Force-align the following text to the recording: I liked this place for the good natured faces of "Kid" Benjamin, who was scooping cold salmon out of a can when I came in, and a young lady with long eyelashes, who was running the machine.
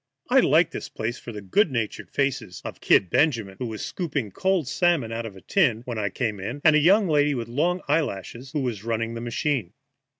I 0.31 0.39
liked 0.39 0.71
this 0.71 0.89
place 0.89 1.19
for 1.19 1.31
the 1.31 1.43
good 1.43 1.69
natured 1.69 2.09
faces 2.09 2.59
of 2.65 2.79
"Kid" 2.81 3.11
Benjamin, 3.11 3.57
who 3.59 3.67
was 3.67 3.85
scooping 3.85 4.31
cold 4.31 4.67
salmon 4.67 5.11
out 5.11 5.27
of 5.27 5.35
a 5.35 5.41
can 5.43 5.81
when 5.85 5.99
I 5.99 6.09
came 6.09 6.39
in, 6.39 6.59
and 6.63 6.75
a 6.75 6.79
young 6.79 7.07
lady 7.07 7.35
with 7.35 7.47
long 7.47 7.81
eyelashes, 7.87 8.51
who 8.51 8.61
was 8.61 8.83
running 8.83 9.13
the 9.13 9.21
machine. 9.21 9.73